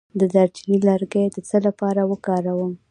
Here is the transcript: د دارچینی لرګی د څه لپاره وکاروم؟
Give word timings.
د 0.19 0.21
دارچینی 0.33 0.77
لرګی 0.89 1.25
د 1.31 1.37
څه 1.49 1.57
لپاره 1.67 2.01
وکاروم؟ 2.11 2.73